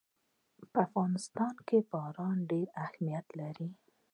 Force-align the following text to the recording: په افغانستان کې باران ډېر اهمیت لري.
په 0.71 0.77
افغانستان 0.87 1.55
کې 1.67 1.77
باران 1.91 2.37
ډېر 2.51 2.67
اهمیت 2.85 3.27
لري. 3.39 3.69